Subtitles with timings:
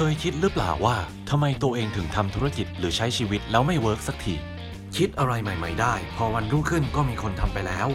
[0.00, 0.96] เคยคิดหรือเปล่าว่า
[1.30, 4.34] ทำไมตัวเองถึงทำธุรกิจหรือใช้ชีวิตแล้วไม่ work สักที
[4.96, 7.88] คิดอะไรใหม่ ๆ ได้ พอวันรุ่งขึ้นก็มีคนทำไปแล้ว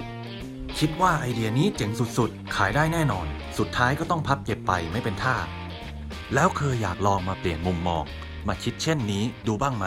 [0.79, 3.27] คิดว่าไอเดียนี้เจ๋งสุดๆ ขายได้แน่นอน
[3.57, 5.35] สุดท้ายก็ต้องพับเก็บไปไม่เป็นท่า
[6.33, 8.03] แล้วเคยอยากลองมาเปลี่ยนมุมมอง
[8.47, 9.85] มาคิดเช่นนี้ดูบ้างไหม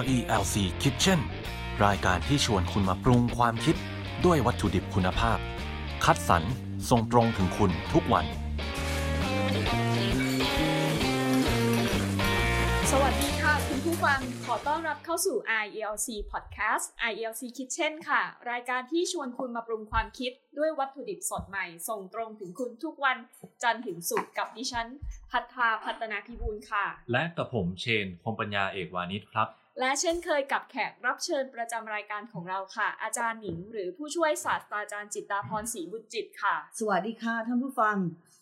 [0.00, 1.20] RELC Kitchen
[1.84, 3.76] รายการที่ชวนคุณมาปรุงความคิด
[4.24, 5.38] ด้วยวัตถุดิบคุณภาพ
[6.06, 6.44] คัดสรร
[6.90, 8.26] ส่งตรงถึงคุณทุกวัน
[12.90, 23.16] สวัสดีค่ะ คุณผู้ฟังขอต้อนรับเข้าสู่ IELC Podcast IELC Kitchen ค่ะ รายการที่ชวนคุณมาปรุงความคิดด้วยวัตถุดิบสดใหม่ ส่งตรงถึงคุณทุกวัน
[23.62, 24.86] จันทร์ถึงศุกร์กับดิฉัน
[25.32, 37.96] พัฒนาพัฒนาพิบูลค่ะ และกับผมเชนคมปัญญาเอกวานิชครับ และเช่นเคยกับแขกรับเชิญประจำรายการของเราค่ะ อาจารย์หนิง หรือผู้ช่วยศาสตราจารย์จิตตาพรศรีบุญจิตค่ะ สวัสดีค่ะท่านผู้ฟัง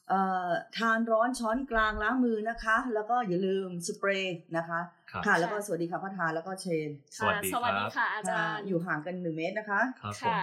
[0.09, 10.41] เอ่อทานร้อนช้อนกลางล้างมือนะคะ แล้วก็อย่าลืมสเปรย์นะคะครับค่ะ แล้วก็สวัสดีค่ะพัฒนาแล้วก็เชนสวัสดีสวัสดีครับค่ะอาจารค่ะย์อยู่ห่างกันหนึ่งเมตรนะคะครับผมค่ะ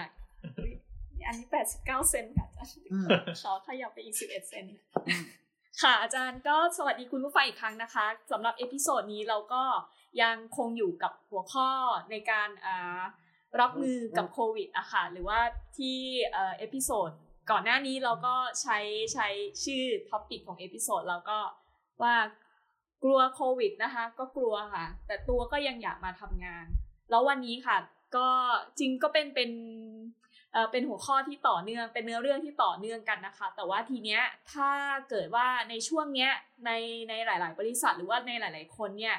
[1.26, 1.46] อันนี้
[1.78, 3.08] 89เซนค่ะอาจารย์อืม
[3.42, 4.64] ขอขยับไปอีก11เซน
[5.82, 9.62] ค่ะอาจารย์ก็สวัสดีคุณผู้ฟังอีกครั้งนะคะสำหรับ episode นี้เราก็
[10.22, 11.70] ยังคงอยู่กับหัวข้อ
[12.10, 12.48] ในการ
[13.60, 15.40] รับมือกับโควิดอะค่ะหรือว่า
[15.78, 15.98] ที่
[16.32, 17.10] เอ่อ episode
[17.50, 18.78] ก่อนหน้านี้เราก็ใช้
[19.14, 19.28] ใช้
[19.64, 21.38] ชื่อ topic ของ episode เราก็
[22.02, 22.14] ว่า
[23.02, 26.66] กลัวโควิดนะคะ ก็กลัวค่ะ แต่ตัวก็ยังอยากมาทำงาน
[27.10, 27.76] แล้ววันนี้ค่ะ
[28.16, 28.28] ก็
[28.78, 29.50] จริงก็เป็นเป็น
[30.72, 34.70] เป็นหัวข้อที่ต่อเนื่อง เป็นเนื้อเรื่องที่ต่อเนื่องกันนะคะ แต่ว่าทีเนี้ยถ้า
[35.10, 36.32] เกิดว่าในช่วงเนี้ย
[36.66, 36.70] ใน
[37.08, 39.16] ในหลาย ๆ บริษัทหรือว่าในหลาย ๆ คนเนี่ย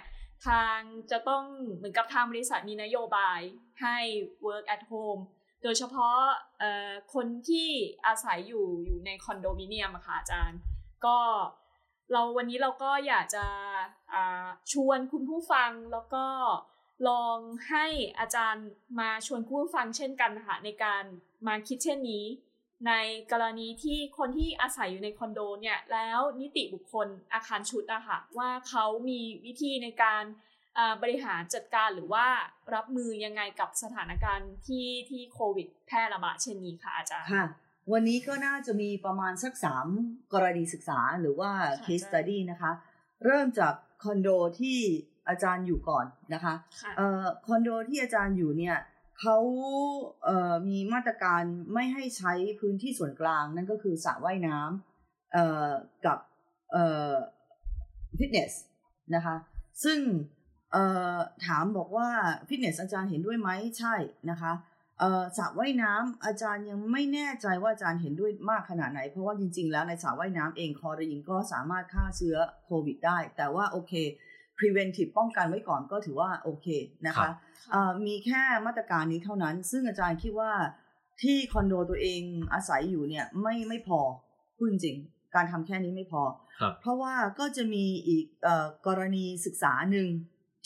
[0.48, 0.80] ทาง
[1.12, 1.44] จะต้อง
[1.76, 3.40] เหมือนกับทางบริษัทมีนโยบาย
[3.81, 3.98] ให้
[4.46, 5.22] work at home
[5.64, 6.18] โดยเฉพาะ
[7.14, 7.70] คนที่
[8.08, 10.59] อาศัยอยู่อยู่ในคอนโดมิเนียมค่ะอาจารย์
[11.06, 11.18] ก็
[12.12, 13.46] เราวันนี้เราก็อยากจะ
[14.72, 16.25] ชวนคุณผู้ฟังแล้วก็
[17.08, 17.38] ลอง
[17.70, 17.86] ให้
[18.20, 18.68] อาจารย์
[19.00, 21.04] มาชวนคุณผู้ฟังเช่นกันนะคะในการ
[21.48, 22.26] มาคิดเช่นนี้
[22.88, 22.94] ใน
[23.32, 30.24] กรณีที่คนที่อาศัยอยู่ในคอนโดเนี่ยแล้วนิติบุคคลอาคารชุดอะค่ะว่าเขามีวิธีในการ
[30.78, 32.26] อ่าบริหารจัดการหรือว่า
[32.76, 37.46] รับมือยังไงกับสถานการณ์ที่ที่โควิดแพร่ระบาดเช่นนี้ค่ะอาจารย์ค่ะ
[37.92, 39.88] วันนี้ก็น่าจะมีประมาณสักสาม
[40.34, 42.72] กรณีศึกษาหรือว่าค่ะ case study นะคะ
[43.26, 43.74] เริ่มจาก
[44.04, 44.30] คอนโด
[44.60, 44.80] ที่
[45.29, 48.78] อาจารย์อยู่ก่อนนะคะค่ะเอ่อคอนโดที่อาจารย์อยู่เนี่ย
[49.19, 49.38] เขา
[50.25, 55.69] เอ่อมีมาตรการไม่ให้ใช้พื้นที่ส่วนกลางนั่นก็คือสระว่ายน้ำเอ่อ
[56.06, 56.18] กับ
[56.72, 57.12] เอ่อ
[58.18, 58.53] ฟิตเนส
[59.16, 59.35] นะคะ
[59.84, 60.00] ซึ่ง
[60.72, 60.84] เอ่
[61.16, 62.07] อถามบอกว่า
[62.47, 63.95] ฟิตเนสอาจารย์เห็นด้วยไหมใช่
[64.31, 64.53] นะคะ
[65.00, 73.94] เอ่อสระว่ายน้ำอาจารย์ยังไม่แน่ใจว่าอาจารย์เห็นด้วยมากขนาดไหน เพราะว่าจริง ๆ แล้วในสระว่ายน้ำเองคลอรีนก็สามารถฆ่าเชื้อโควิดได้ แต่ว่าโอเค
[74.59, 76.68] preventive ป้องกันไว้ก่อนก็ถือว่าโอเค
[77.08, 77.34] นะครัคะบ
[77.72, 80.52] เอ่อมีแค่มาตรการนี้เท่านั้น ซึ่งอาจารย์คิดว่า
[81.22, 82.22] ที่คอนโดตัวเอง
[82.53, 84.00] อาศัยอยู่เนี่ยไม่ไม่พอ
[84.58, 86.24] พูดจริงๆการทำแค่นี้ไม่พอ
[86.59, 90.08] ครับเพราะว่าก็จะมีอีกเอ่อกรณีศึกษาหนึ่ง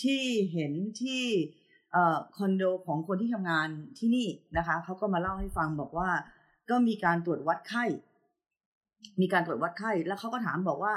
[0.04, 0.22] ที่
[0.54, 1.24] เห็นที่
[1.92, 3.68] เอ่อคอนโดของคนที่ทำงาน
[4.00, 4.28] ที่นี่
[4.58, 6.10] นะคะเขาก็มาเล่าให้ฟังบอกว่า
[6.70, 7.86] ก็มีการตรวจวัดไข้
[9.22, 10.94] มีการตรวจวัดไข้ แล้วเขาก็ถามบอกว่า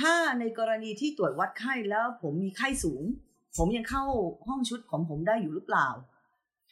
[0.00, 3.02] ถ้าในกรณีที่ตรวจวัดไข้แล้วผมมีไข้สูง
[3.56, 4.04] ผมยังเข้า
[4.48, 5.88] ห้องชุดของผมได้อยู่หรือเปล่า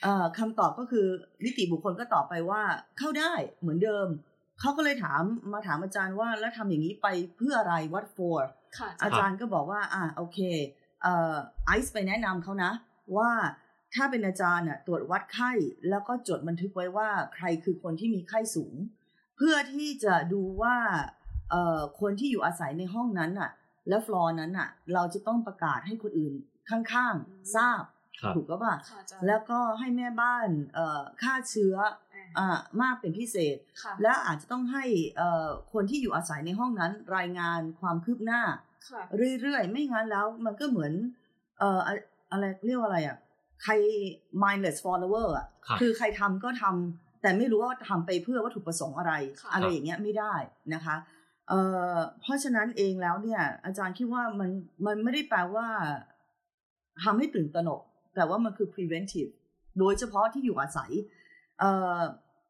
[0.03, 1.07] เอ่อคำตอบก็คือ
[1.45, 2.62] นิติบุคคลก็ตอบไปว่า
[2.99, 4.09] เข้าได้เหมือนเดิม
[4.61, 8.39] เขาก็เลยถามมาถามอาจารย์ว่าแล้วทำอย่างนี้ไปเพื่ออะไร what for
[8.79, 10.39] ค่ะอาจารย์ก็บอกว่า อ่าโอเค
[11.03, 11.35] เอ่อ
[11.67, 12.73] ไอซ์ไปแนะนำเขานะ
[13.17, 13.31] ว่า
[13.95, 15.53] ถ้าเป็นอาจารย์น่ะตรวจวัดไข้
[15.91, 18.75] แล้วก็จดบันทึกไว้ว่าใครคือคนที่มีไข้สูง
[19.37, 20.77] เพื่อที่จะดูว่า
[21.55, 23.51] เอ่อคนที่อยู่อาศัยในห้องนั้นน่ะ
[23.89, 26.35] และฟลอร์นั้นน่ะ เราจะต้องประกาศให้คนอื่น
[26.69, 27.83] ข้างๆทราบ
[28.21, 31.77] ครับถูกก็ป่ะค่ะอาจารย์แล้วก็ให้แม่บ้านเอ่อฆ่าเชื้อ
[32.39, 34.85] อ่ามากเป็นพิเศษค่ะและอาจจะต้องให้
[35.17, 38.43] เอ่อคนที่อยู่อาศัยในห้องนั้นรายงานความคืบหน้า
[38.89, 39.03] ค่ะ
[39.41, 40.93] เรื่อยๆ ไม่งั้นแล้วมันก็เหมือน
[41.59, 41.95] เอ่ออะ
[42.33, 43.17] อะไรเรียกว่าอะไรอะ
[43.62, 43.73] ใคร
[44.43, 50.35] mindless follower อะครับคือใครทำก็ทำแต่ไม่รู้ว่าทำไปเพื่อวัตถุประสงค์อะไรค่ะอะไรอย่างเงี้ยไม่ได้
[50.75, 50.97] นะคะ
[51.49, 51.61] เอ่
[51.94, 54.50] อเพราะฉะนั้นเองแล้วเนี่ย อาจารย์คิดว่ามัน
[54.87, 55.69] มันไม่ได้แปลว่า
[57.05, 57.82] ทำให้ตื่นตระหนก
[58.14, 59.32] แต่ว่ามันคือ preventive
[59.79, 60.91] โดยเฉพาะที่อยู่อาศัย
[61.61, 62.00] เอ่อ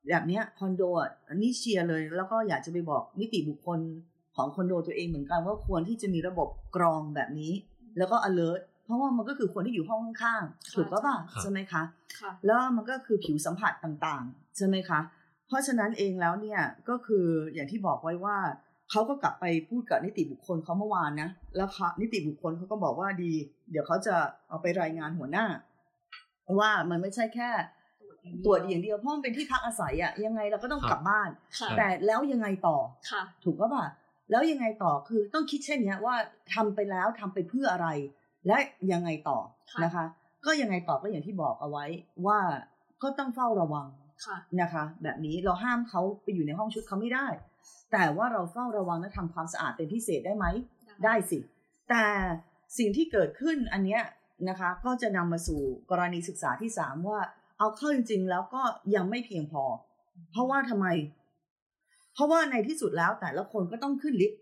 [0.09, 3.81] แบบเนี้ยคอนโดอะนี่เชียร์เลย แล้วก็อยากจะไปบอกนิติบุคคล
[4.37, 7.53] ของคอนโดตัวเองเหมือนกันว่าควรที่จะมีระบบกรองแบบนี้
[7.99, 11.83] แล้วก็ alert เพราะว่ามันก็คือคนที่อยู่ห้องข้างๆถูกปะป่ะครับใช่ไหมคะ
[12.19, 15.01] ค่ะแล้วมันก็คือผิวสัมผัสต่างๆ ใช่ไหมคะ
[15.47, 18.37] เพราะฉะนั้นเองแล้วเนี่ยก็คืออย่างที่บอกไว้ว่า
[18.95, 23.33] เขาก็กลับไปพูดกับนิติบุคคลเขาเมื่อวานนะ แล้วเขานิติบุคคลเขาก็บอกว่าดี
[23.71, 24.17] เดี๋ยวเขาจะ
[24.49, 25.47] เอาไปรายงานหัวหน้า
[26.59, 27.51] ว่ามันไม่ใช่แค่
[28.45, 32.79] ตรวจอย่างเดียวเพราะมันเป็นที่พักอาศัยอะยังไงเราก็ต้องครับกลับบ้านค่ะแต่แล้วยังไงต่อ
[33.11, 33.85] ค่ะถูกก็ป่ะ
[34.31, 36.15] แล้วยังไงต่อคือต้องคิดเช่นเนี้ยว่า
[36.55, 37.89] ทำไปแล้วทำไปเพื่ออะไร
[38.47, 38.59] และ
[38.93, 39.39] ยังไงต่อ
[39.73, 40.05] ค่ะนะคะ
[40.47, 41.85] ก็ยังไงต่อก็อย่างที่บอกเอาไว้
[42.27, 42.39] ว่า
[43.03, 44.04] ก็ต้องเฝ้าระวังค่ะ
[44.61, 47.27] นะคะ แบบนี้เราห้ามเขาไปอยู่ในห้องชุดเขาไม่ได้
[47.93, 50.47] แต่ว่าเราเฝ้าระวังและทำความสะอาดเป็นพิเศษได้ไหม
[51.05, 51.39] ได้สิ
[51.91, 52.05] แต่
[52.79, 54.03] สิ่งที่เกิดขึ้นอันเนี้ย
[54.49, 57.21] นะคะ ก็จะนำมาสู่กรณีศึกษาที่สามว่า
[57.59, 58.63] เอาเข้าจริง ๆ แล้วก็
[58.95, 59.65] ยังไม่เพียงพอ
[60.31, 60.87] เพราะว่าทำไม
[62.15, 64.41] เพราะว่าในที่สุดแล้วแต่ละคนก็ต้องขึ้นลิฟต์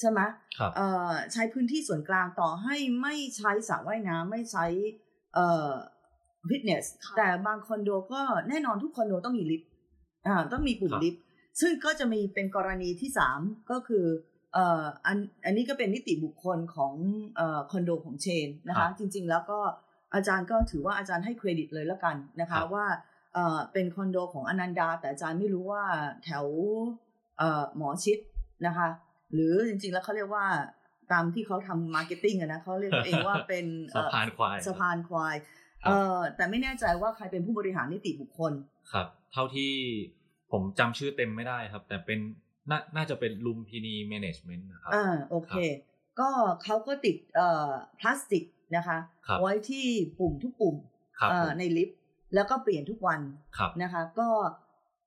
[0.00, 0.20] ใช่ไหม
[0.58, 4.66] ครับเอ่อใช้พื้นที่ส่วนกลางต่อให้ไม่ใช้สระว่ายน้ำไม่ใช้
[5.34, 5.70] เอ่อ
[6.50, 9.68] ฟิตเนสค่ะแต่บางคอนโดก็แน่นอนทุกคอนโดต้องมีลิฟต์
[10.26, 11.22] อ่าต้องมีปุ่มครับลิฟต์
[11.60, 13.40] ซึ่งก็จะมีเป็นกรณีที่สาม
[13.70, 14.04] ก็คือ
[14.54, 16.92] เอ่ออันอันนี้ก็เป็นนิติบุคคลของ
[17.36, 19.60] เอ่อคอนโดของเชนนะคะจริง ๆ แล้วก็
[20.14, 22.86] อาจารย์ก็ถือว่าอาจารย์ให้เครดิตเลยแล้วกันนะคะว่า
[23.34, 25.84] เอ่อเป็นคอนโดของอนันดา แต่อาจารย์ไม่รู้ว่า
[26.24, 26.46] แถว
[27.38, 28.18] เอ่อหมอชิต
[28.66, 28.88] นะคะ
[29.32, 30.46] หรือจริง ๆ แล้วเขาเรียกว่า
[31.12, 38.52] ตามที่เขาทำ marketing อะนะเขาเรียกตัวเองว่าเป็นเอ่สะอพานควายสะพานควายครับ เออแต่ไม่แน่ใจว่าใครเป็นผู้บริหารนิติบุคคล
[38.92, 39.72] ครับ เท่าที่
[40.52, 42.18] ผมจำชื่อเต็มไม่ได้ครับ แต่เป็น
[42.70, 45.54] น่าน่าจะเป็นลุมพินี Management นะครับอ่าโอเค
[46.20, 46.28] ก็
[46.62, 48.44] เขาก็ติดเอ่อพลาสติก
[48.76, 49.86] นะคะครับไว้ที่
[50.18, 50.76] ปุ่มทุกปุ่ม
[51.18, 51.98] ครับเอ่ผอมในลิฟต์
[52.34, 53.20] แล้วก็เปลี่ยนทุกวัน
[53.58, 54.28] ครับนะคะ ก็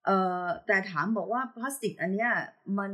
[0.05, 2.31] เอ่อแต่ถามบอกว่าพลาสติกอันเนี้ย
[2.79, 2.91] มัน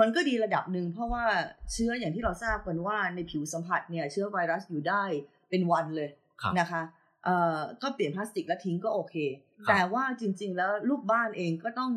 [0.00, 1.24] มันก็ดีระดับหนึ่งเพราะว่า
[1.72, 5.04] เชื้ออย่างที่เราทราบกันว่าในผิวสัมผัสเนี่ยเชื้อไวรัสอยู่ได้
[5.50, 6.10] เป็นวันเลย
[6.42, 6.82] ครับนะคะ
[7.26, 11.92] เอ่อก็เปลี่ยนพลาสติกแล้วทิ้งก็โอเคครับแต่ว่าจริง ๆ แล้วลูกบ้านเองก็ต้อง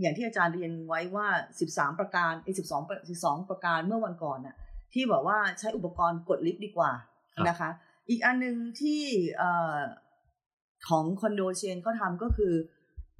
[0.00, 1.28] อย่างที่อาจารย์เรียนไว้ว่า
[1.64, 4.56] 13 ประการไอ้12ประ12 ประการเมื่อวันก่อนน่ะ
[4.94, 6.92] ที่บอกว่าใช้อุปกรณ์กดลิฟต์ดีกว่า
[7.48, 7.70] นะคะ
[8.10, 9.02] อีกอันหนึ่งที่
[9.36, 9.78] เอ่อ
[10.88, 12.54] ของคอนโดเชนเขาทำก็คือ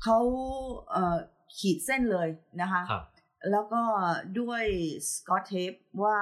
[0.02, 0.18] เขา
[0.90, 1.18] เอ่อ
[1.58, 2.28] ขีดเส้นเลย
[2.62, 3.04] นะคะครับ
[3.50, 3.82] แล้วก็
[4.40, 4.64] ด้วย
[5.12, 5.72] สกอตเทป
[6.02, 6.18] ว่า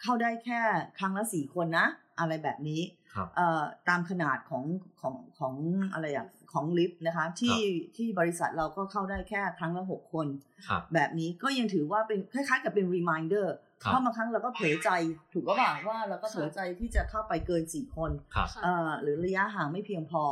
[0.00, 0.60] เข้าได้แค่
[0.98, 1.86] ครั้งละสี่คนนะ
[2.20, 2.80] อะไรแบบนี้
[3.14, 4.64] ครับเอ่อตามขนาดของ
[5.00, 5.54] ของของ
[5.92, 7.58] อะไรอะของลิฟต์นะคะที่
[7.96, 10.26] ที่บริษัทเราก็เข้าได้แค่ครั้งละหกคน
[10.68, 13.46] ครับแบบนี้ก็ยังถือว่าเป็นคล้ายๆกับเป็น reminder
[13.82, 14.90] ครับเพราะบางครั้งเราก็เผลอใจ
[15.32, 20.24] ถูกก็บ่าว่าเราก็เผลอใจที่จะเข้าไปเกินสี่คนครับค่ะเอ่อหรือระยะห่างไม่เพียงพอ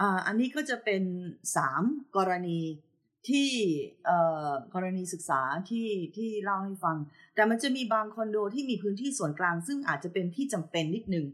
[0.00, 1.02] อ่าอันนี้ก็จะเป็น
[1.56, 1.82] สาม
[2.16, 2.58] กรณี
[3.30, 3.50] ที่
[4.06, 5.40] เอ่อกรณีศึกษา
[5.70, 6.96] ที่ที่เล่าให้ฟัง
[7.34, 11.26] แต่มันจะมีบางคอนโดที่มีพื้นที่ส่วนกลาง ซึ่งอาจจะเป็นที่จำเป็นนิดนึง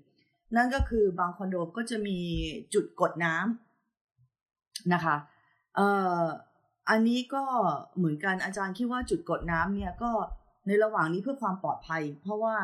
[0.56, 2.18] นั่นก็คือบางคอนโดก็จะมี
[2.74, 5.16] จุดกดน้ำนะคะ
[5.76, 5.88] เอ่
[6.22, 6.24] อ
[6.90, 7.44] อันนี้ก็
[7.96, 10.10] เหมือนกันอาจารย์คิดว่าจุดกดน้ำเนี่ยก็
[10.66, 12.54] ในระหว่างนี้เพื่อความปลอดภัย เพราะว่า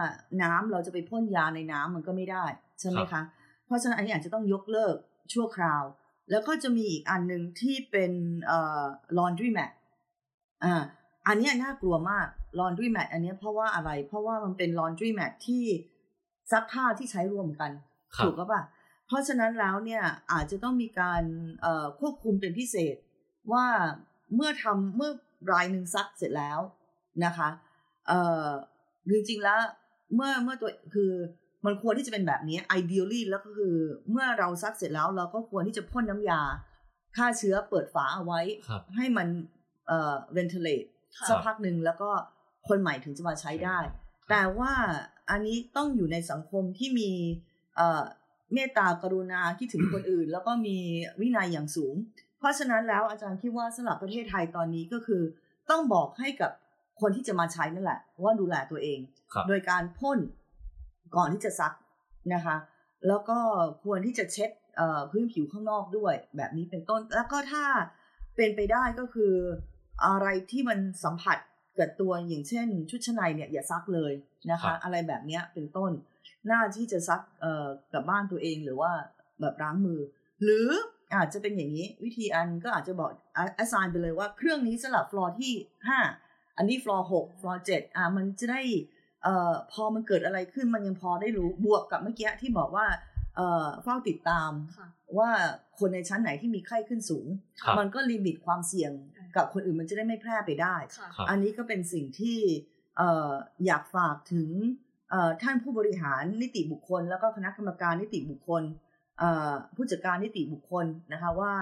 [0.42, 2.44] น้ำเราจะไปพ่นยาในน้ำมันก็ไม่ได้
[2.80, 3.24] ใช่ไหมครัคะบ
[3.66, 4.96] เพราะฉะนั้นอันนี้อาจจะต้องยกเลิก
[5.32, 5.82] ชั่วคราว
[6.30, 8.12] แล้วก็จะมีอีกอันหนึ่งที่เป็น
[8.46, 8.84] เอ่อ
[9.18, 9.72] laundry mat
[10.64, 10.74] อ่า
[11.26, 12.26] อันเนี้ยน่ากลัวมาก
[12.58, 15.64] laundry mat อันเนี้ยเพราะว่าอะไร เพราะว่ามันเป็น laundry mat ที่
[16.52, 17.70] ซักผ้าที่ใช้รวมกัน
[18.16, 18.62] ครับถูกก็ปะ
[19.06, 21.22] เพราะฉะนั้นแล้วเนี่ยอาจจะต้องมีการ
[21.62, 22.96] เอ่อควบคุมเป็นพิเศษ
[23.52, 23.66] ว่า
[24.34, 25.12] เมื่อทำเมื่อ
[25.52, 26.58] รายหนึ่งซักเสร็จแล้ว
[27.24, 27.48] นะคะ
[28.08, 28.48] เอ่อ
[29.10, 29.60] จริงๆแล้ว
[30.14, 31.12] เมื่อเมื่อตัวคือ
[31.66, 33.76] มันควรที่จะเป็นแบบนี้ ideally แล้วก็คือ
[34.10, 36.40] เมื่อเราซักเสร็จแล้วเราก็ควรที่จะพ่นน้ำยา
[37.16, 39.28] ฆ่าเชื้อเปิดฝาเอาไว้ครับให้มัน
[39.86, 40.86] เอ่อ ventilate
[41.16, 42.10] ค่ะสักพักหนึ่งแล้วก็
[42.68, 43.78] คนใหม่ถึงจะมาใช้ได้
[44.30, 44.72] แต่ว่า
[45.30, 47.10] อันนี้ต้องอยู่ในสังคมที่มี
[47.76, 48.02] เอ่อ
[48.54, 50.76] เมตตากรุณาคิดถึงคนอื่น แล้วก็มี
[51.20, 51.94] วินัยอย่างสูง
[52.38, 55.22] เพราะฉะนั้นแล้วอาจารย์คิดว่าสำหรับประเทศไทยตอนนี้ก็คือ
[55.70, 56.50] ต้องบอกให้กับ
[57.00, 58.98] คนที่จะมาใช้นั่นแหละ ว่าดูแลตัวเอง
[59.32, 60.18] ครับโดยการพ่น
[61.16, 61.72] ก่อนที่จะซัก
[62.34, 62.56] นะคะ
[63.08, 63.38] แล้วก็
[63.84, 67.64] ควรที่จะเช็ดเอ่อพื้นผิวข้างนอกด้วยแบบนี้เป็นต้น แล้วก็ถ้า
[68.36, 69.34] เป็นไปได้ก็คือ
[70.06, 71.38] อะไรที่มันสัมผัส
[71.74, 74.12] เกิดตัวอย่างเช่น ชุดชั้นในเนี่ยอย่าซักเลย
[74.50, 75.92] นะคะครับอะไรแบบเนี้ยเป็นต้น
[76.46, 78.92] น่าที่จะซักเอ่อกับบ้านตัวเองหรือว่า
[79.40, 80.00] แบบล้างมือ
[80.42, 80.68] หรือ
[81.14, 83.10] อาจจะเป็นอย่างนี้วิธีอันก็อาจจะบอก
[83.62, 85.54] assign ไปเลยว่าเครื่องนี้สำหรับฟลอร์ที่
[85.88, 86.00] ห้า
[86.56, 88.62] อันนี้ฟลอร์หกฟลอร์เจ็ดอะมันจะได้
[89.24, 92.86] เอ่อพอมันเกิดอะไรขึ้นมันยังพอได้รู้บวกกับเมื่อกี้ที่บอกว่า
[93.36, 95.30] เอ่อเฝ้าติดตามค่ะว่า
[95.78, 97.26] คนในชั้นไหนที่มีไข้ขึ้นสูง
[97.60, 98.92] ครับมันก็ลิมิตความเสี่ยง
[99.36, 102.38] กับคนอื่นมันจะได้ไม่แพร่ไปได้ค่ะครับอันนี้ก็เป็นสิ่งที่
[102.96, 103.32] เอ่อ
[103.66, 104.48] อยากฝากถึง
[105.10, 108.62] เอ่อท่านผู้บริหารนิติบุคคล แล้วก็คณะกรรมการนิติบุคคล
[109.18, 111.52] เอ่อผู้จัดการนิติบุคคลนะคะว่า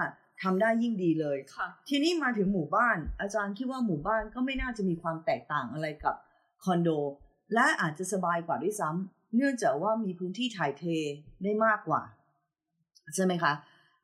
[0.43, 6.15] ทำได้ยิ่งดีเลยค่ะทีนี้มาถึงหมู่บ้าน อาจารย์คิดว่าหมู่บ้านก็ไม่น่าจะมีความแตกต่างอะไรกับ
[6.63, 6.89] คอนโด
[7.53, 10.83] และอาจจะสบายกว่าด้วยซ้ำเนื่องจากว่ามีพื้นที่ถ่ายเท
[11.43, 12.01] ได้มากกว่า
[13.15, 13.53] ใช่ไหมคะ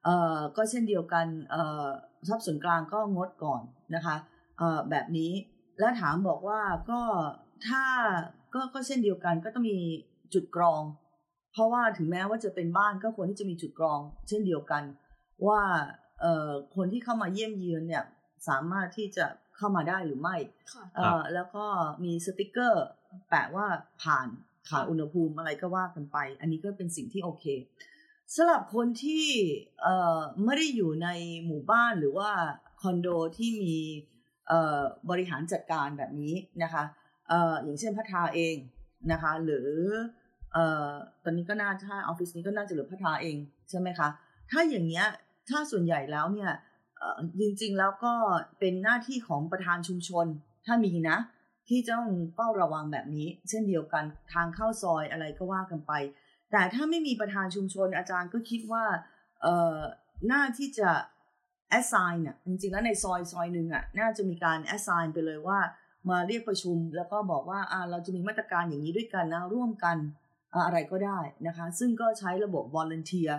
[0.04, 1.86] เอ่อก็เช่นเดียวกันเอ่อ
[2.28, 3.62] ทรัพย์ส่วนกลางก็งดก่อน
[3.96, 4.16] นะคะ
[4.58, 5.32] เอ่อแบบนี้
[5.80, 6.62] และถามบอกว่า
[6.92, 7.02] ก็
[7.68, 7.84] ถ้า
[8.54, 9.80] ก็ก็เช่นเดียวกันก็ต้องมี
[10.34, 10.82] จุดกรอง
[11.54, 14.84] เพราะว่าถึงแม้ว่าจะเป็นบ้านก็ควรที่จะมีจุดกรอง เช่นเดียวกัน
[15.48, 15.62] ว่า
[16.22, 18.04] เอ่อคนที่เข้ามาเยี่ยมเยือนเนี่ย
[18.48, 19.25] สามารถที่จะ
[19.57, 20.35] เข้ามาได้หรือไม่
[20.74, 21.65] ค่ะเอ่อแล้วก็
[22.03, 22.85] มีสติกเกอร์
[23.29, 23.67] แปะว่า
[24.03, 24.27] ผ่าน
[24.67, 27.45] ผ่านอุณหภูมิอะไรก็ว่ากันไป อันนี้ก็เป็นสิ่งที่โอเค
[28.35, 29.25] สำหรับคนที่
[29.81, 31.07] เอ่อไม่ได้อยู่ใน
[31.45, 32.29] หมู่บ้านหรือว่า
[32.81, 33.07] คอนโด
[33.38, 33.75] ที่มี
[34.47, 36.83] เอ่อบริหารจัดการแบบนี้นะคะ
[37.29, 38.55] เอ่ออย่างเช่นพัทราเอง
[39.12, 39.69] นะคะ หรือ
[40.53, 40.89] เอ่อ
[41.24, 43.35] ตอนนี้ก็น่าถ้าออฟฟิศนี้ก็น่าจะเหลือพัทราเอง
[43.69, 44.07] ใช่ไหมคะ
[44.51, 45.05] ถ้าอย่างเงี้ย
[45.50, 46.75] ถ้าส่วนใหญ่แล้วเนี่ยเอ่อ
[47.41, 48.13] จริงๆแล้วก็
[48.59, 50.25] เป็นหน้าที่ของประธานชุมชน
[50.65, 51.17] ถ้ามีนะ
[51.69, 55.91] ที่จะต้องเฝ้าระวังแบบนี้ เช่นเดียวกันทางเข้าซอยอะไรก็ว่ากันไป
[56.51, 58.85] แต่ถ้าไม่มีประธานชุมชนอาจารย์ก็คิดว่า
[59.41, 59.79] เอ่อ
[60.31, 60.89] น่าที่จะ
[61.79, 65.59] assign น่ะจริงๆแล้วในซอยซอยหนึ่งอะน่าจะมีการ assign ไปเลยว่า
[66.09, 67.59] มาเรียกประชุมแล้วก็บอกว่า
[67.89, 69.97] เราจะมีมาตรการอย่างนี้ด้วยกันนะร่วมกัน
[70.65, 73.31] อะไรก็ได้นะคะ ซึ่งก็ใช้ระบบ volunteer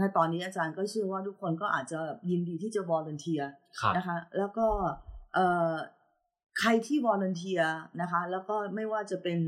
[0.00, 2.00] ณตอนนี้อาจารย์ก็เชื่อว่าทุกคนก็อาจจะ
[2.30, 3.44] ยินดีที่จะ volunteer
[3.80, 4.66] ครับนะคะ แล้วก็
[5.34, 5.74] เอ่อ
[6.58, 7.62] ใครที่วอลเนเทีย
[8.00, 9.38] นะคะ แล้วก็ไม่ว่าจะเป็น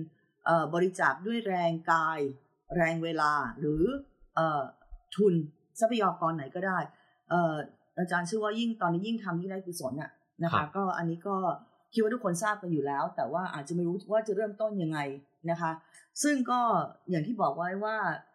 [0.45, 2.21] เอ่อบริจาคด้วยแรงกาย
[2.77, 3.83] แรงเวลาหรือ
[4.35, 4.63] เอ่อ
[5.17, 5.35] ทุน
[5.81, 6.79] ทรัพยากรไหนก็ได้
[7.31, 7.55] เอ่อ
[7.99, 10.11] อาจารย์เชื่อว่ายิ่งตอนนี้ยิ่งทำยิ่งได้กุศลน่ะ
[10.45, 11.37] นะครัคะบก็อันนี้ก็
[11.93, 14.99] คิดว่าทุกคนทราบกันอยู่แล้ว แต่ว่าอาจจะไม่รู้ว่าจะเริ่มต้นยังไง
[15.51, 15.71] นะคะ
[16.23, 16.61] ซึ่งก็
[17.11, 18.28] อย่างที่บอกไว้ว่าเอ่อ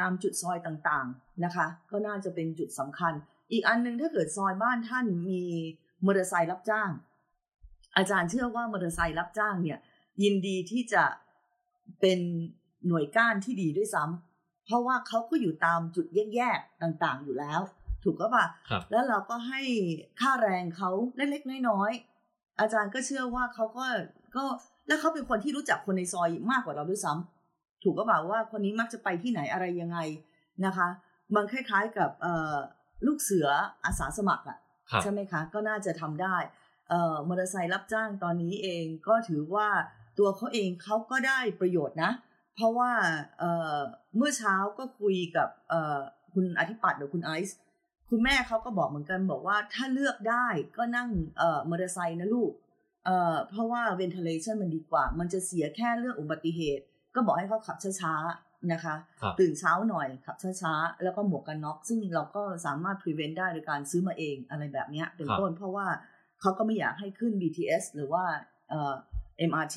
[0.00, 3.12] ตามจุดซอยต่างๆนะคะ ก็น่าจะเป็นจุดสำคัญ
[3.52, 5.42] อีกอันหนึงถ้าเกิดซอยบ้านท่านมี
[6.04, 6.90] มอเตอร์ไซค์รับจ้าง
[7.96, 9.78] อาจารย์เชื่อว่ามอเตอร์ไซค์รับจ้างเนี่ย
[10.22, 11.04] ยินดีที่จะ
[12.00, 12.18] เป็น
[12.86, 17.60] หน่วยก้านที่ดีด้วยซ้ำเพราะว่าเขาก็อยู่ตามจุดแยกๆต่างๆอยู่แล้ว
[18.04, 19.60] ถูกก็ปะครับแล้วเราก็ให้
[20.20, 23.86] ค่าแรงเขาเล็กๆน้อยๆอาจารย์ก็เชื่อว่าเขาก็
[24.36, 24.44] ก็
[24.88, 27.37] แล้วเขาเป็นคนที่รู้จักคนในซอยมากกว่าเราด้วยซ้ำ
[27.82, 29.98] ถูกก็บอกว่าคนนี้มักจะไปที่ไหนอะไรยังไง
[30.64, 30.88] นะคะ
[31.34, 32.56] มันคล้ายๆกับเอ่อ
[33.06, 33.48] ลูกเสือ
[33.84, 34.58] อาสาสมัครอะ
[34.90, 36.36] ครับใช่ไหมคะ ก็น่าจะทำได้
[36.88, 39.68] เอ่อมอเตอร์ไซค์รับจ้างตอนนี้เองก็ถือว่า
[40.18, 42.12] ตัวเขาเองเขาก็ได้ประโยชน์นะ
[42.54, 42.90] เพราะว่า
[43.38, 43.78] เอ่อ
[44.16, 45.98] เมื่อเช้าก็คุยกับเอ่อ
[46.34, 47.56] คุณอธิปัตย์หรือคุณไอซ์
[48.10, 51.08] คุณแม่เขาก็บอกเหมือนกันบอกว่าถ้าเลือกได้ก็นั่ง
[51.38, 52.52] เอ่อมอเตอร์ไซค์นะลูก
[53.04, 56.84] เอ่อเพราะว่า ventilation มันดีกว่า มันจะเสียแค่เรื่องอุบัติเหตุ
[57.14, 65.86] ก็บอกให้เขาขับช้าๆนะคะครับตื่นเช้าหน่อยขับช้าๆ แล้วก็หมวกกันน็อก ซึ่งเราก็สามารถ prevent ได้โดยการซื้อมาเองอะไรแบบเนี้ยเป็นครับต้นเพราะว่า
[66.40, 68.24] เขาก็ไม่อยากให้ขึ้น BTS หรือว่า
[68.68, 68.92] เอ่อ
[69.50, 69.76] MRT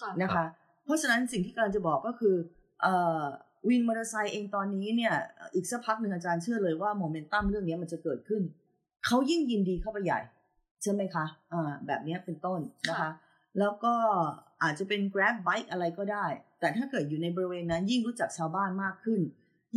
[0.00, 0.44] ค่ะนะคะ
[0.84, 2.34] เพราะฉะนั้นสิ่งที่กำลังจะบอกก็คือ
[2.82, 3.22] เอ่อ
[3.68, 5.14] วินมอเตอร์ไซค์เองตอนนี้เนี่ย
[5.54, 8.42] อีกสักพักหนึ่งอาจารย์เชื่อเลยว่าโมเมนตัมเรื่องนี้มันจะเกิดขึ้น
[9.06, 10.20] เขายิ่งยินดีเข้าไปใหญ่
[10.82, 13.10] ใช่ไหมคะอ่าแบบเนี้ยเป็นต้นนะคะค่ะ
[13.58, 13.94] แล้วก็
[14.62, 16.26] อาจจะเป็น grab bike อะไรก็ได้
[16.60, 19.20] แต่ถ้าเกิดอยู่ในบริเวณนั้นยิ่งรู้จักชาวบ้านมากขึ้น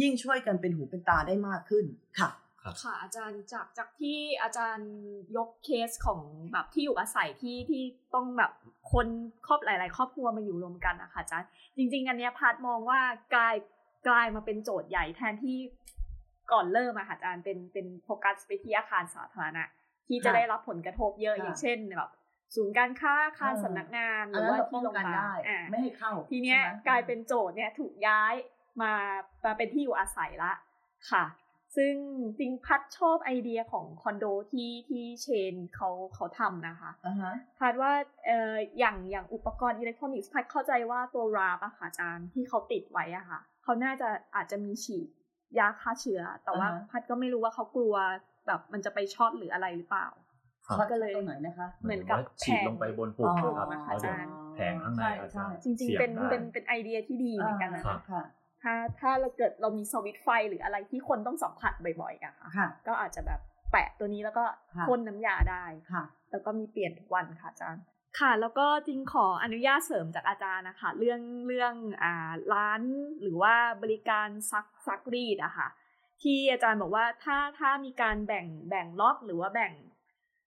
[0.01, 1.85] ยิ่งช่วยกันเป็นหูเป็นตาได้มากขึ้น
[2.19, 2.29] ค่ะ
[2.83, 4.91] ค่ะอาจารย์จากจากที่อาจารย์
[5.37, 6.21] ยกเคสของ
[6.51, 7.83] แบบที่อยู่อาศัยที่ที่
[8.13, 8.51] ต้องแบบ
[8.91, 9.07] คน
[9.47, 13.01] ครอบหลาย ๆ ครอบครัวมาอยู่รวมกันนะคะอาจารย์จริง ๆ อันเนี้ยพัดมองว่า
[13.33, 13.55] กลาย
[14.07, 15.57] กลายมาเป็นโจทย์ใหญ่แทนที่
[16.51, 19.63] ก่อนเริ่มอะค่ะอาจารย์เป็นเป็นโฟกัสไปที่อาคารสาธารณะ
[20.07, 22.09] ที่จะค่ะได้รับผลกระทบเยอะค่ะอย่างเช่นแบบ
[22.55, 28.33] ศูนย์การค้าอาคารเออสำนักงานหอันรือนั้นว่าเราป้ที่องโรงพกันยาบาได้ลอ่าไม่ให้เข้า ทีเนี้ยใช่ไหมกลายเป็นโจทย์เนี่ยถูกย้าย
[28.81, 28.93] มา
[29.45, 30.53] มาเป็นที่อยู่อาศัยละ
[31.11, 31.25] ค่ะ
[31.77, 31.93] ซึ่ง
[32.39, 37.91] จริงพัดชอบไอเดียของคอนโดที่ที่เชนเขาเขาทำนะคะอ่าฮะพัดว่า
[38.25, 45.07] เอ่ออย่างอย่างอุปกรณ์อิเล็กทรอนิกส์พัดเข้าใจว่าตัวราบอะค่ะอาจารย์ที่เขาติดไว้อะค่ะเขาน่าจะอาจจะมีฉีด
[45.59, 47.95] ยาฆ่าเชื้อแต่ว่าอ่าฮะพัดก็ไม่รู้ว่าเขากลัว
[48.47, 50.07] แบบมันจะไปช็อตหรืออะไรหรือเปล่า
[50.69, 58.23] ครับเขาก็เลยตรงไหนนะคะ เหมือนกับหายถึงว่าฉีดลงไปบนปุ่มแผงครับนะคะแล้วเดี๋ยวอาจารย์แผงข้างในอาจจะใช่จริงสี่ๆยเป็นได้เป็นเป็นไอเดียที่ดีเหมือนกันนะครัคะบค่ะ
[58.63, 63.39] ถ้าถ้าเราเกิดเรามีสวิตช์ไฟหรืออะไรที่คนต้องสัมผัสบ่อยๆอะค่ะค่ะก็อาจจะแบบ
[63.71, 64.45] แปะตัวนี้แล้วก็
[64.75, 67.83] ค่ะพ่นน้ำยาได้ค่ะ แล้วก็มีเปลี่ยนทุกวันค่ะอาจารย์
[68.19, 71.73] ค่ะ แล้วก็จริงขออนุญาตเสริมจากอาจารย์นะคะ เรื่องเรื่อง
[72.03, 72.81] อ่าร้าน
[73.21, 75.67] หรือว่าบริการซักซักรีดอะค่ะ
[76.21, 79.71] ที่อาจารย์บอกว่าถ้าถ้ามีการแบ่งแบ่งล็อกหรือว่าแบ่ง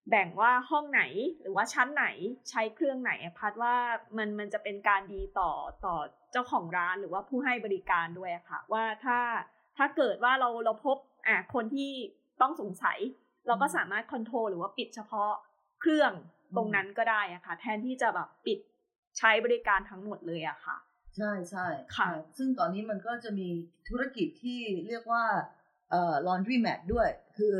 [0.09, 1.01] แบ่งว่าห้องไหน
[1.41, 2.05] หรือว่าชั้นไหน
[2.49, 3.75] ใช้เครื่องไหนอะพัดว่า
[4.17, 5.51] มันมันจะเป็นการดีต่อ
[5.85, 5.95] ต่อ
[6.31, 9.19] เจ้าของร้านหรือว่าผู้ให้บริการด้วยอะค่ะ ว่าถ้า
[9.77, 11.91] ถ้าเกิดว่าเราเราพบอะคนที่
[12.41, 12.99] ต้องสงสัย
[13.47, 15.31] เราก็สามารถ control หรือว่าปิดเฉพาะ
[15.81, 16.11] เครื่อง
[16.55, 18.59] ตรงนั้นก็ได้อะค่ะ แทนที่จะแบบปิด
[19.17, 20.77] ใช้บริการทั้งหมดเลยอะค่ะ
[21.17, 23.49] ใช่ใช่ค่ะ ซึ่งตอนนี้มันก็จะมี
[23.89, 25.23] ธุรกิจที่เรียกว่า
[25.91, 27.55] เอ่อ laundry mat ด้วย คือ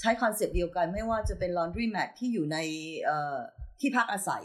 [0.00, 2.58] ใช้ concept เดียวกันไม่ว่าจะเป็น laundry mat ที่อยู่ใน
[3.02, 3.36] เอ่อ
[3.80, 4.44] ที่พักอาศัย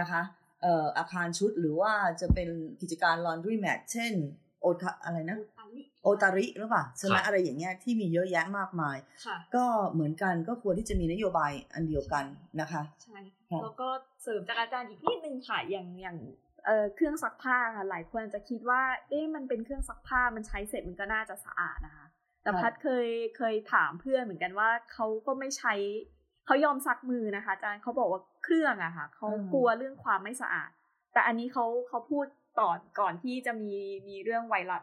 [0.00, 0.22] นะคะ
[0.62, 2.48] เอ่ออาคารชุดหรือว่าจะเป็น
[2.80, 4.12] กิจการ laundry mat เช่น
[4.60, 5.38] โอทะอะไรนะ
[6.02, 12.24] โอตาริหรือเปล่าใช่ไหมครับอะไรอย่างเงี้ยที่มีเยอะแยะมากมายค่ะก็เหมือนกันก็ควรที่จะมีนโยบายอันเดียวกัน
[12.60, 13.18] นะคะใช่
[13.50, 13.88] ค่ะแล้วก็
[14.22, 16.18] เสริมจากอาจารย์อีกนิดนึงค่ะอย่างอย่าง
[16.66, 22.01] เอ่อเครื่องซักผ้าค่ะหลายคนอาจจะคิดว่าเอ๊ะมันเป็นเครื่องซักผ้ามันใช้เสร็จมันก็น่าจะสะอาดนะคะ
[22.42, 25.74] แต่พัดเคยเคยถามเพื่อนเหมือนกันว่าเขาก็ไม่ใช้
[26.46, 30.70] เขายอมซักมือนะคะอาจารย์เขาบอกว่าเครื่องอะค่ะเขากลัวเรื่องความไม่สะอาด
[31.12, 32.26] แต่อันนี้เขาเขาพูด
[32.60, 33.72] ก่อนก่อนที่จะมี
[34.08, 34.82] มีเรื่องไวรัส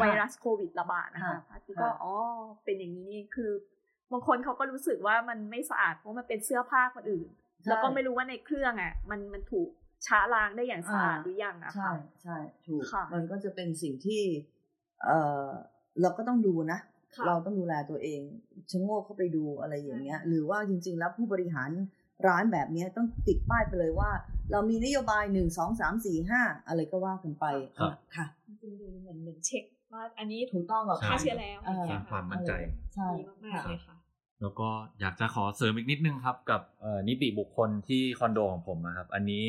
[0.00, 2.14] ไวรัสโควิดระบาดนะคะพัดก็อ๋อ
[2.64, 3.52] เป็นอย่างนี้นี่คือ
[4.12, 7.28] บางคนเขาก็รู้สึกว่ามันไม่สะอาดเพราะมันเป็นเสื้อผ้าคนอื่น
[7.68, 9.68] แล้วก็ไม่รู้ว่าในเครื่องอะ มันมันถูก
[10.06, 12.36] ช้าล้างได้อย่างสะอาดหรือยังอะใช่ค่ะใช่
[12.66, 14.22] ถูกค่ะมันก็จะเป็นสิ่งที่
[15.04, 15.48] เอ่อ
[16.00, 16.78] เราก็ต้องดูนะ
[17.16, 18.20] ค่ะเราต้องดูแลตัวเอง
[18.70, 21.70] ชะโงกเข้าไปดูอะไรอย่างเงี้ย หรือว่าจริง ๆ แล้วผู้บริหาร
[22.26, 24.10] ร้านแบบเนี้ยต้องติดป้ายไปเลยว่า
[24.52, 27.46] เรามีนโยบายหนึ่งสองสามสี่ห้าอะไรก็ว่ากันไป
[27.78, 32.52] ครับค่ะจริงๆดูเหมือนเหมือนเช็กว่าอันนี้ถูกต้องหรอใช่ฆ่าเชื้อแล้วเอออย่างสเงี้ร้ายงค่ะความมั่นใจ
[32.94, 33.96] ใช่ดีมากๆเลยค่ะ
[34.40, 34.68] แล้วก็
[35.00, 39.44] อยากจะขอเสริมอีกนิดนึงครับ กับเอ่อนิติบุคคลที่คอนโดของผมนะครับ อันนี้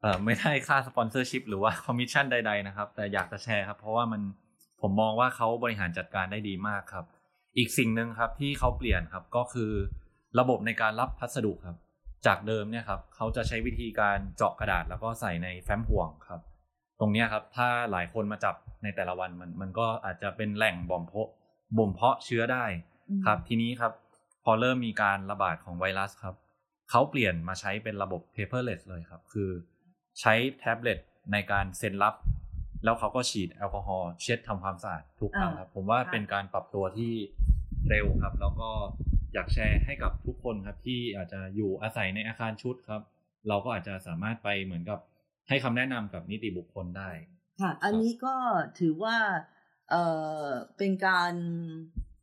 [0.00, 4.22] เอ่อไม่ได้ค่า sponsorship หรือว่าคอมมิชชั่นใด ๆ นะครับ แต่อยากจะแชร์ครับ เพราะว่ามัน
[4.86, 7.04] ผมมองว่าเขาบริหารจัดการได้ดีมากครับ
[7.56, 9.72] อีกสิ่งหนึ่งครับที่เขาเปลี่ยนครับก็คือ
[10.38, 11.76] ระบบในการรับพัสดุครับ
[12.26, 16.40] จากเดิมเนี่ยครับเขาจะใช้วิธีการเจาะกระดาษแล้วก็ใส่ในแฟ้มห่วงครับ
[17.00, 21.28] ตรงเนี้ยครับถ้าหลายคนมาจับในแต่ละวันมันมันก็อาจจะเป็นแหล่งบ่มเพาะ
[21.78, 22.64] บ่มเพาะเชื้อได้
[23.08, 23.92] อืมครับ ทีนี้ครับ
[24.44, 26.34] พอเริ่มมีการระบาดของไวรัสครับ
[26.90, 29.50] เขาเปลี่ยนมาใช้เป็นระบบ paperless เลยครับ คือ
[30.20, 30.98] ใช้แท็บเล็ต
[31.32, 32.14] ในการเซ็นรับ
[32.84, 37.12] แล้วเขาก็ฉีดแอลกอฮอล์เช็ดทำความสะอาดทุกครั้งครับ ผมว่าค่ะเป็นการปรับตัวที่
[37.88, 38.70] เร็วครับ แล้วก็
[39.34, 43.02] อยากแชร์ให้กับทุกคนครับ ที่อาจจะอยู่อาศัยในอาคารชุดครับ
[43.48, 44.98] เราก็อาจจะสามารถไปเหมือนกับ
[45.48, 47.10] ให้คำแนะนำกับนิติบุคคลได้
[47.60, 48.34] ค่ะ อันนี้ก็
[48.80, 49.16] ถือว่า
[49.90, 50.04] เอ่
[50.42, 50.44] อ
[50.76, 51.32] เป็นการ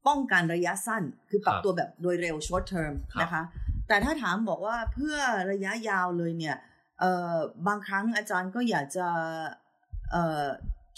[0.07, 3.43] ป้องกันระยะสั้น คือปรับครับตัวแบบโดยเร็ว short term ครับนะคะ
[3.87, 5.17] แต่ถ้าถามบอกว่าเพื่อ
[5.51, 6.57] ระยะยาวเลยเนี่ย
[6.99, 7.35] เอ่อ
[7.67, 9.45] บางครั้งอาจารย์ก็อยากจะเอ่อ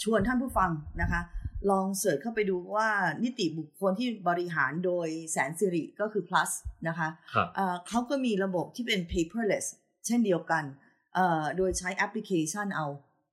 [0.02, 0.70] ชวนท่านผู้ฟัง
[1.02, 1.20] นะคะ
[1.70, 2.88] ลอง search เข้าไปดูว่า
[3.24, 6.50] นิติบุคคลที่บริหารโดยแสนสิริก็คือ plus
[6.88, 9.66] นะคะครับเอ่อเขาก็มีระบบที่เป็น paperless
[10.06, 10.64] เช่นเดียวกัน
[11.14, 12.86] เอ่อโดยใช้แอปพลิเคชันเอา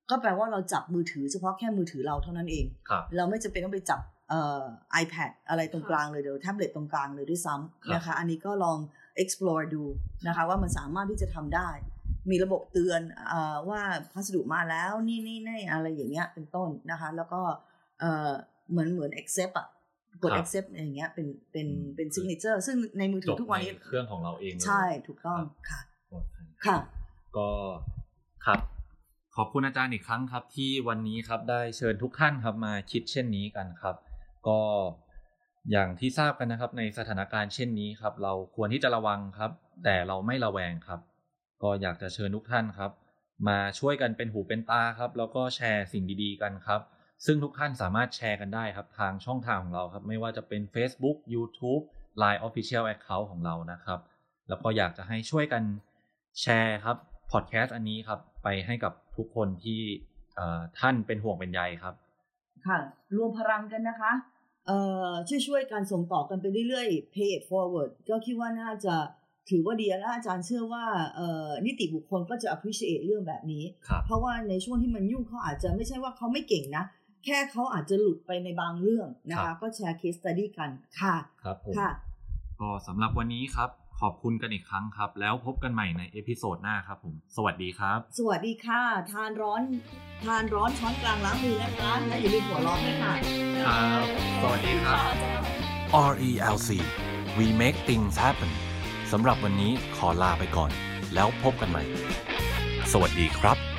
[0.10, 4.62] ก็แปลว่าเราจับมือถือเฉพาะแค่มือถือเราเท่านั้นเองครับเราไม่จำเป็นต้องไปจับเอ่อ
[5.04, 8.78] iPad อะไรตรงกลางเลยเดี๋ยวแท็บเล็ตตรงกลางเลยด้วยซ้ครับำนะคะ อันนี้ก็ลอง
[9.22, 9.84] explore ดู
[10.28, 11.70] นะคะว่ามันสามารถที่จะทำได้
[12.30, 13.82] มีระบบเตือนเออว่า
[14.14, 17.42] พัสดุมาแล้วนี่นี่นี่อะไรอย่างเงี้ยเป็นต้นนะคะ แล้วก็
[18.00, 18.32] เอ่อ
[18.70, 19.68] เหมือนเหมือน accept อะ
[20.24, 25.82] กดครับ accept อย่างเงี้ยเป็นเป็นอืมเป็น signature ซึ่งในมือถืจอบทุกวันนี้ในเครื่องของเราเองเลยใช่ถูกต้องครับค่ะ
[26.12, 26.78] ปลอดภัยค่ะ
[27.38, 27.50] ก็
[28.46, 28.60] ครับ
[29.38, 33.96] ขอบคุณอาจารย์อีกครั้งครับ ที่วันนี้ครับได้เชิญทุกท่านครับมาคิดเช่นนี้กันครับ
[34.48, 34.60] ก็
[35.72, 39.52] อย่างที่ทราบกันนะครับ ในสถานการณ์เช่นนี้ครับ เราควรที่จะระวังครับ
[39.84, 41.00] แต่เราไม่ระแวงครับ
[41.63, 42.91] ก็อยากจะเชิญทุกท่านครับ
[43.47, 46.82] มาช่วยกันเป็นหูเป็นตาครับ แล้วก็แชร์สิ่งดีๆกันครับ
[47.26, 51.84] ซึ่งทุกท่านสามารถแชร์กันได้ครับ ทางช่องทางของเราครับ ไม่ว่าจะเป็น Facebook YouTube
[52.21, 54.00] Line Official Account ของเรานะครับ
[54.50, 55.63] แล้วก็อยากจะให้ช่วยกัน
[56.41, 56.97] แชร์ครับ
[57.32, 59.82] พอดแคสต์อันนี้ครับ ไปให้กับทุกคนที่
[60.80, 61.95] ท่านเป็นห่วงเป็นใยครับ
[62.67, 62.80] ค่ะ
[63.17, 64.12] รวมพลังกันนะคะ
[65.28, 68.95] ช่วยช่วยๆกันส่งต่อกันไปเรื่อยๆ pay it forward ก็คิดว่าน่าจะ
[69.52, 70.86] ถือว่าดีและอาจารย์เชื่อว่า
[71.16, 76.84] เอ่อนิติบุคคลก็จะ appreciate เรื่องแบบนี้ครับเพราะว่าในช่วงที่มันยุ่งเขาอาจจะไม่ใช่ว่าเขาไม่เก่งนะ
[77.26, 80.70] แค่เขาอาจจะหลุดไปในบางเรื่องนะคะครับก็แชร์ case study กัน
[81.02, 81.90] ค่ะครับผมค่ะ
[82.62, 83.70] ก็สำหรับวันนี้ครับ
[84.02, 89.62] ขอบคุณกันอีกครั้งครับ แล้วพบกันใหม่ใน episode หน้าครับผม สวัสดีครับ สวัสดีค่ะ ทานร้อน
[90.24, 93.14] ทานร้อนช้อนกลางล้างมือนะคะและอย่าลืมหัวเร้อนด้วยค่ะ
[93.66, 94.06] ครับ
[94.42, 95.14] สวัสดีครับ
[96.12, 96.70] RELC
[97.38, 98.52] We Make Things Happen
[99.12, 100.71] สำหรับวันนี้ขอลาไปก่อน
[101.13, 101.84] แล้วพบกันใหม่
[102.91, 103.71] สวัสดีครับ